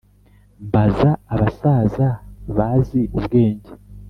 Mbaza 0.65 1.09
abasaza 1.33 2.07
bazi 2.57 3.01
ubwenge 3.17 3.69